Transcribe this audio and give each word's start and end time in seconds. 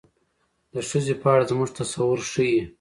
د 0.73 0.75
ښځې 0.89 1.13
په 1.21 1.27
اړه 1.33 1.43
زموږ 1.51 1.69
تصور 1.79 2.19
ښيي. 2.31 2.61